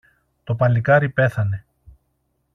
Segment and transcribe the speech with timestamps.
[0.43, 1.65] Το παλικάρι πέθανε.